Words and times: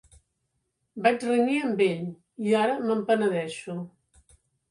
Vaig 1.07 1.25
renyir 1.31 1.57
amb 1.65 1.83
ell 1.89 2.01
i 2.47 2.57
ara 2.61 2.79
me'n 2.87 3.05
penedeixo. 3.11 3.77